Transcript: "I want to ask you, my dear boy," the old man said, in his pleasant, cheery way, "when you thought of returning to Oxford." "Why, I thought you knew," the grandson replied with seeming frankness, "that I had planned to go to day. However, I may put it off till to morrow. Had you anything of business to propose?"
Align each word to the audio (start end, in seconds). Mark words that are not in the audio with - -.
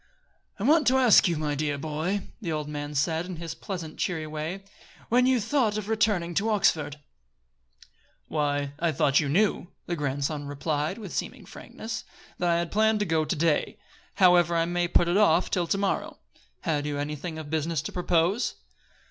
"I 0.57 0.63
want 0.63 0.87
to 0.87 0.97
ask 0.97 1.27
you, 1.27 1.37
my 1.37 1.53
dear 1.53 1.77
boy," 1.77 2.21
the 2.41 2.51
old 2.51 2.67
man 2.67 2.95
said, 2.95 3.27
in 3.27 3.35
his 3.35 3.53
pleasant, 3.53 3.99
cheery 3.99 4.25
way, 4.25 4.63
"when 5.09 5.27
you 5.27 5.39
thought 5.39 5.77
of 5.77 5.87
returning 5.87 6.33
to 6.33 6.49
Oxford." 6.49 6.99
"Why, 8.27 8.73
I 8.79 8.91
thought 8.93 9.19
you 9.19 9.29
knew," 9.29 9.67
the 9.85 9.95
grandson 9.95 10.47
replied 10.47 10.97
with 10.97 11.13
seeming 11.13 11.45
frankness, 11.45 12.03
"that 12.39 12.49
I 12.49 12.57
had 12.57 12.71
planned 12.71 12.97
to 13.01 13.05
go 13.05 13.25
to 13.25 13.35
day. 13.35 13.77
However, 14.15 14.55
I 14.55 14.65
may 14.65 14.87
put 14.87 15.07
it 15.07 15.17
off 15.17 15.51
till 15.51 15.67
to 15.67 15.77
morrow. 15.77 16.17
Had 16.61 16.87
you 16.87 16.97
anything 16.97 17.37
of 17.37 17.51
business 17.51 17.83
to 17.83 17.91
propose?" 17.91 18.55